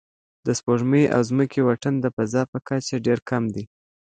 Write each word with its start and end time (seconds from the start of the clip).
د 0.45 0.47
سپوږمۍ 0.59 1.03
او 1.15 1.21
ځمکې 1.29 1.59
واټن 1.65 1.95
د 2.01 2.05
فضا 2.15 2.41
په 2.51 2.57
کچه 2.67 2.95
ډېر 3.05 3.19
کم 3.29 3.43
دی. 3.55 3.63